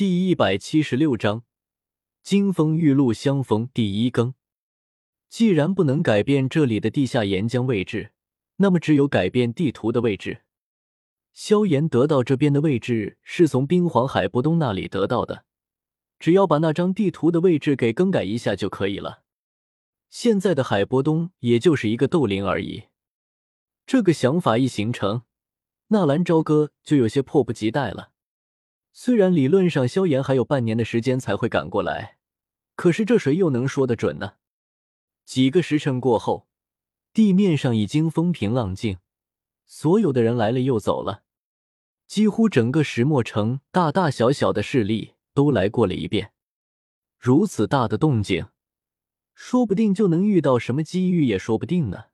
[0.00, 1.44] 第一百七十六章，
[2.22, 4.32] 金风玉露相逢第一更。
[5.28, 8.12] 既然不能改变这里的地下岩浆位置，
[8.56, 10.40] 那么只有改变地图的位置。
[11.34, 15.44] 萧炎得到这边的位置是从冰皇海波东那里得到的，
[16.18, 19.24] 只要把那张地图的位置给更改一下就可以了。
[20.08, 22.84] 现在的海波东也就是一个斗灵而已。
[23.84, 25.24] 这个想法一形成，
[25.88, 28.12] 纳兰朝歌就有些迫不及待了。
[28.92, 32.18] 虽然理论上萧炎还有半年的时间才会赶过来，
[32.74, 34.34] 可是这谁又能说得准呢？
[35.24, 36.48] 几个时辰过后，
[37.12, 38.98] 地面上已经风平浪静，
[39.64, 41.22] 所有的人来了又走了，
[42.06, 46.32] 几乎整个石墨城大大小小的势力都来过了一遍。
[47.18, 48.48] 如此大的动静，
[49.34, 52.06] 说不定就能遇到什么机遇也说不定呢。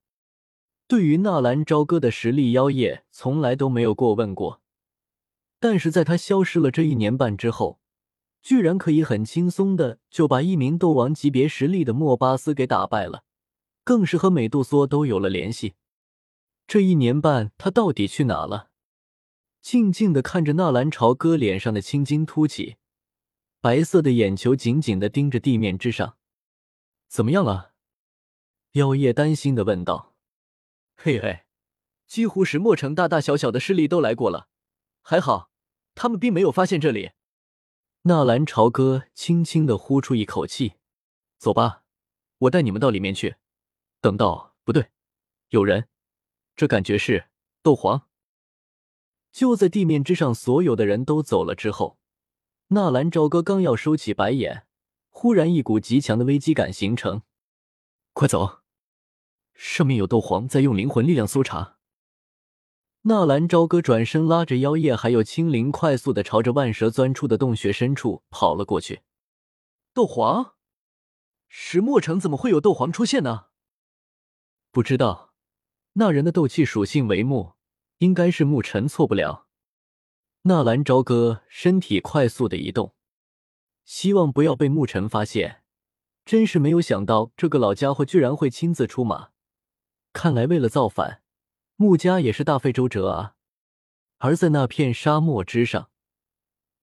[0.86, 4.60] 对于纳兰朝歌的实力，妖夜从来都没有过问过。
[5.68, 7.80] 但是在他消失了这一年半之后，
[8.40, 13.24] 居然可以很轻松的就把一名斗王级别实力的莫巴斯给打败了，
[13.82, 15.74] 更是和美杜莎都有了联系。
[16.68, 18.70] 这一年半他到底去哪了？
[19.60, 22.76] 静静的看着纳兰朝歌脸上的青筋凸起，
[23.60, 26.16] 白色的眼球紧紧的盯着地面之上。
[27.08, 27.72] 怎么样了？
[28.74, 30.14] 妖夜担心的问道。
[30.96, 31.40] 嘿嘿，
[32.06, 34.46] 几乎石墨城大大小小的势力都来过了。
[35.02, 35.50] 还好，
[35.96, 37.10] 他们并没有发现这里。
[38.02, 40.74] 纳兰朝歌轻轻的呼出一口气
[41.38, 41.82] ：“走吧，
[42.38, 43.36] 我带你们到里面去。
[44.00, 44.90] 等到不对，
[45.48, 45.88] 有人，
[46.54, 47.30] 这感觉是
[47.62, 48.08] 斗皇。”
[49.32, 51.98] 就在地面之上所有的人都走了之后，
[52.68, 54.66] 纳兰朝歌刚要收起白眼，
[55.08, 57.22] 忽然一股极强的危机感形成
[58.12, 58.60] ：“快走，
[59.54, 61.75] 上面有斗皇在用灵魂力量搜查。”
[63.08, 69.02] 纳兰朝歌转身，拉着妖夜还有青灵，快速的朝着万蛇钻出的洞穴深处跑了过去。
[69.94, 70.54] 斗皇，
[71.46, 73.44] 石墨城怎么会有斗皇出现呢？
[74.72, 75.34] 不知道，
[75.92, 77.52] 那人的斗气属性为木，
[77.98, 79.46] 应该是牧尘，错不了。
[80.42, 82.96] 纳兰朝歌身体快速的移动，
[83.84, 85.62] 希望不要被牧尘发现。
[86.24, 89.28] 真是没有想到，这个老家伙居然会亲自出马。
[90.12, 91.22] 看来为了造反。
[91.78, 93.34] 穆家也是大费周折啊！
[94.16, 95.90] 而在那片沙漠之上，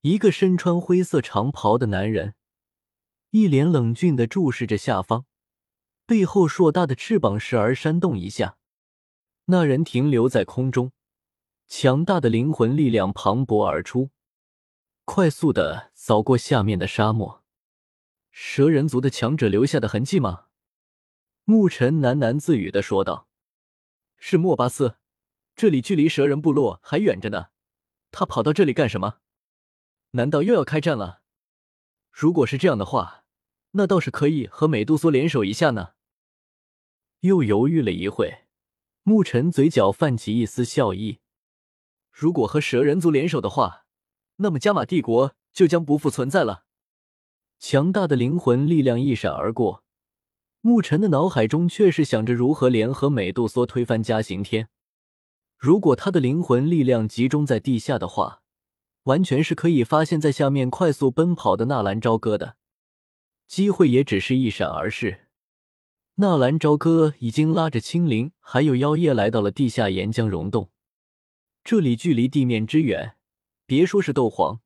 [0.02, 2.36] 一个身穿灰色长袍的男人，
[3.30, 5.26] 一脸冷峻的注视着下方，
[6.06, 8.56] 背后硕大的翅膀时而扇动一下。
[9.46, 10.92] 那人停留在空中，
[11.66, 14.10] 强大的灵魂力量磅礴而出，
[15.04, 17.42] 快速的扫过下面的沙漠。
[18.30, 20.46] 蛇人族的强者留下的痕迹吗？
[21.42, 23.26] 牧尘喃喃自语的说道。
[24.26, 24.96] 是莫巴斯，
[25.54, 27.48] 这里距离蛇人部落还远着呢。
[28.10, 29.18] 他跑到这里干什么？
[30.12, 31.20] 难道又要开战了？
[32.10, 33.26] 如果是这样的话，
[33.72, 35.92] 那倒是可以和美杜莎联手一下呢。
[37.20, 38.46] 又犹豫了一会，
[39.02, 41.18] 牧尘嘴角泛起一丝笑意。
[42.10, 43.84] 如果和蛇人族联手的话，
[44.36, 46.64] 那么加玛帝国就将不复存在了。
[47.58, 49.83] 强大的灵魂力量一闪而过。
[50.66, 54.70] 牧尘的脑海中却是想着如何联合美杜莎推翻嘉刑天。
[55.58, 58.40] 如果他的灵魂力量集中在地下的话，
[59.02, 62.56] 完全是可以发现，在下面快速奔跑的纳兰朝歌的
[63.46, 65.26] 机会也只是一闪而逝。
[66.14, 70.70] 纳兰朝歌已经拉着青灵还有妖夜来到了地下岩浆溶洞，
[71.62, 73.16] 这里距离地面之远，
[73.66, 74.60] 别说是斗皇，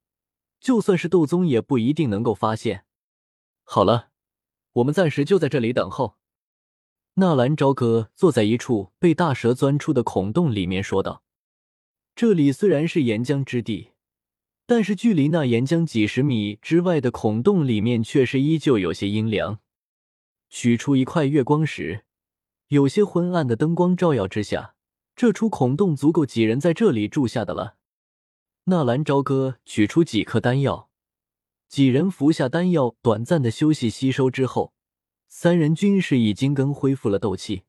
[0.61, 2.85] 就算是斗宗也不一定能够发现。
[3.65, 4.11] 好了。
[4.75, 6.17] 我们暂时就在这里等候。
[7.15, 11.25] 纳兰朝歌坐在一处被大蛇钻出的孔洞里面说道
[12.15, 13.91] ：“这里虽然是岩浆之地，
[14.67, 19.59] 但是距离那岩浆几十米之外的孔洞里面却是依旧有些阴凉。
[20.49, 22.05] 取出一块月光石，
[22.69, 24.77] 有些昏暗的灯光照耀之下，
[25.17, 27.77] 这处孔洞足够几人在这里住下的了。”
[28.65, 30.88] 纳兰朝歌取出几颗丹药。
[31.69, 34.73] 几人服下丹药，短暂的休息吸收之后，
[35.29, 37.65] 三人均是已经跟恢复了斗气。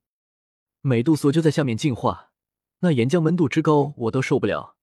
[0.81, 2.31] 美杜莎就在下面进化，
[2.79, 4.77] 那岩浆温度之高，我都受不了。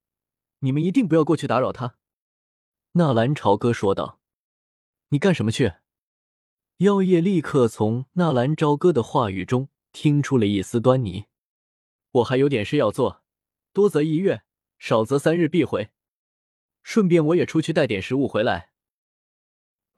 [0.58, 1.96] 你们一定不要过去打扰他。”
[2.93, 4.20] 纳兰朝歌说道。
[5.08, 5.73] “你干什么去？”
[6.79, 11.25] 妖夜立刻从纳兰朝歌的话语中听出了一丝端倪。
[12.12, 13.23] “我还有点事要做，
[13.73, 14.43] 多则一月，
[14.79, 15.88] 少则三日必回。
[16.82, 18.73] 顺便我也出去带点食物回来。”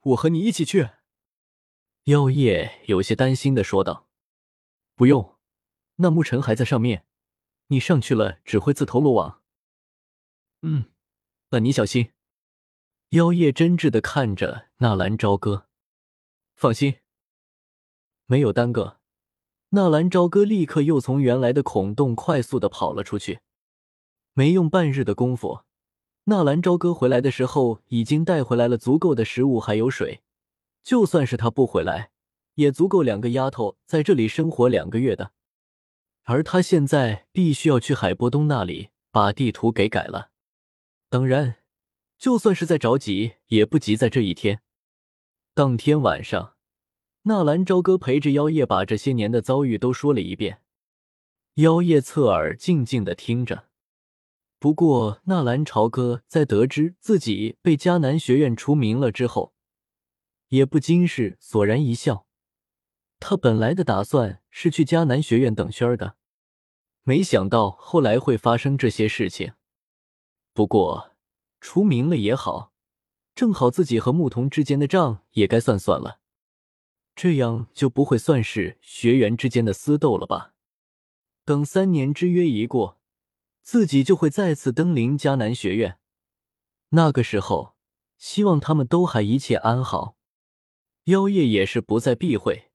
[0.00, 0.90] 我和你一起去。”
[2.04, 4.08] 妖夜有些担心的说道。
[4.96, 5.36] “不用，
[5.96, 7.06] 那牧尘还在上面，
[7.68, 9.42] 你上去了只会自投罗网。
[10.62, 10.86] ”“嗯，
[11.50, 12.12] 那你小心。”
[13.10, 15.66] 妖夜真挚的看着纳兰朝歌，
[16.54, 16.96] 放心，
[18.26, 19.00] 没有耽搁。
[19.70, 23.40] 纳兰朝歌立刻又从原来的孔洞快速的跑了出去，
[24.34, 25.62] 没用半日的功夫，
[26.28, 30.20] 纳兰朝歌回来的时候已经带回来了足够的食物还有水，
[30.82, 32.10] 就算是他不回来，
[32.56, 35.32] 也足够两个丫头在这里生活两个月的。
[36.24, 40.28] 而他现在必须要去海波东那里把地图给改了，
[41.08, 41.56] 当然，
[42.18, 44.60] 就算是再着急，也不急在这一天。
[45.54, 46.56] 当天晚上。
[47.22, 50.60] 纳兰朝歌陪着妖夜把这些年的遭遇都说了一遍，
[51.54, 53.67] 妖夜侧耳静静的听着。
[54.60, 59.54] 不过，纳兰朝歌在得知自己被迦南学院除名了之后，
[60.48, 62.26] 也不禁是索然一笑。
[63.20, 66.16] 他本来的打算是去迦南学院等轩儿的，
[67.04, 69.52] 没想到后来会发生这些事情。
[70.52, 71.16] 不过，
[71.60, 72.72] 除名了也好，
[73.36, 76.18] 正好自己和牧童之间的账也该算算了。
[77.14, 80.54] 这样就不会算是学员之间的私斗了吧？
[81.44, 82.97] 等三年之约一过，
[83.68, 85.98] 自己就会再次登临迦南学院。
[86.88, 87.76] 那个时候，
[88.16, 90.16] 希望他们都还一切安好。
[91.04, 92.70] 妖夜也是不再避讳，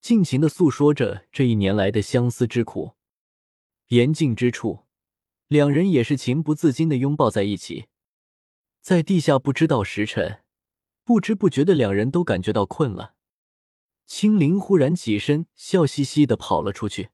[0.00, 2.92] 尽情的诉说着这一年来的相思之苦。
[3.88, 4.86] 言尽之处，
[5.48, 7.88] 两人也是情不自禁的拥抱在一起。
[8.80, 10.44] 在地下不知道时辰，
[11.04, 13.16] 不知不觉的两人都感觉到困了。
[14.06, 17.10] 青灵忽然起身，笑嘻嘻的跑了出去。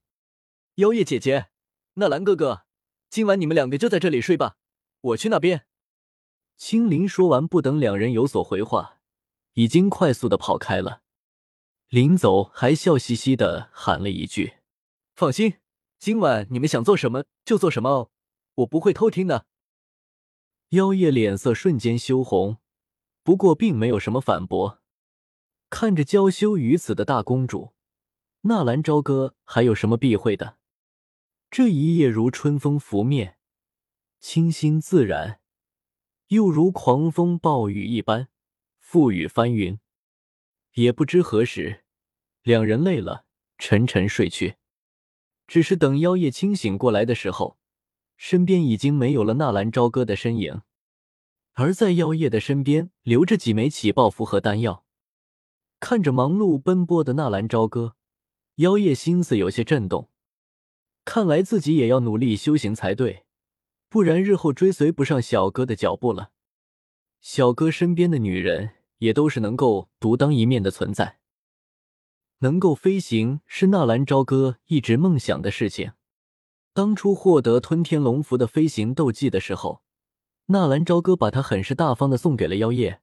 [0.77, 1.49] 妖夜姐姐，
[1.95, 2.68] 纳兰哥哥，
[3.11, 4.57] 今晚你们两个就在这里睡吧，
[5.01, 5.67] 我去那边。
[6.57, 8.99] 青灵说完，不等两人有所回话，
[9.55, 11.03] 已经快速的跑开了。
[11.89, 14.59] 临走还笑嘻嘻的喊了一句
[15.17, 15.55] ：“放心，
[15.99, 18.11] 今晚你们想做什么就做什么哦，
[18.57, 19.47] 我不会偷听的。”
[20.71, 22.59] 妖夜脸色瞬间羞红，
[23.23, 24.83] 不过并没有什么反驳。
[25.71, 27.73] 看着娇羞于此的大公主，
[28.43, 30.58] 纳兰朝歌还有什么避讳的？
[31.51, 33.39] 这一夜如春风拂面，
[34.21, 35.41] 清新自然，
[36.29, 38.29] 又如狂风暴雨一般，
[38.85, 39.79] 覆雨翻云。
[40.75, 41.85] 也不知何时，
[42.43, 43.25] 两人累了，
[43.57, 44.57] 沉沉睡去。
[45.47, 47.59] 只是等妖夜清醒过来的时候，
[48.19, 50.61] 身边已经没有了纳兰朝歌的身影，
[51.55, 54.85] 而在妖夜的身边留着几枚起爆符和丹药。
[55.81, 57.97] 看着忙碌奔波的纳兰朝歌，
[58.57, 60.11] 妖夜心思有些震动。
[61.09, 63.25] 看来自己也要努力修行才对，
[63.89, 66.33] 不然日后追随不上小哥的脚步了。
[67.23, 71.19] 小哥身边的女人也都是能够独当一面的存在。
[72.41, 75.93] 能够飞行是纳兰朝歌一直梦想的事情。
[76.75, 79.81] 当初获得吞天龙符的飞行斗技的时候，
[80.49, 83.01] 纳兰朝歌把它很是大方的送给了妖夜，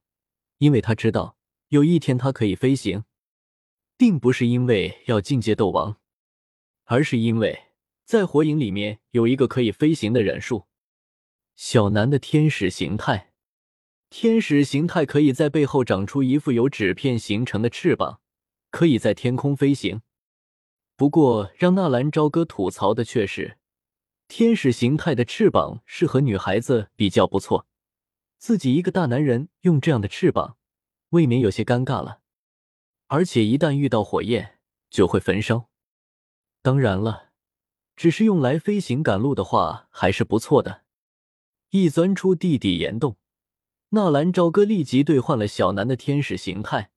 [0.58, 1.36] 因为他知道。
[1.70, 3.02] 有一天，他可以飞行，
[3.96, 5.96] 并不是因为要进阶斗王，
[6.84, 7.64] 而是因为
[8.06, 10.68] 在火影里面有一个可以飞行的忍术——
[11.56, 13.32] 小南的天使形态。
[14.08, 18.20] 天使形态可以在背后长出一副由纸片形成的翅膀，
[18.70, 20.02] 可以在天空飞行。
[20.94, 23.58] 不过，让纳兰朝歌吐槽的却是，
[24.28, 27.66] 天使形态的翅膀适合女孩子比较不错，
[28.38, 30.56] 自己一个大男人用这样的翅膀。
[31.10, 32.20] 未免有些尴尬了，
[33.08, 35.68] 而且一旦遇到火焰就会焚烧。
[36.62, 37.25] 当然了，
[37.96, 40.82] 只是用来飞行赶路的话还是不错的。
[41.70, 43.16] 一钻出地底岩洞，
[43.90, 46.90] 纳兰朝歌立即兑换了小南的天使形态，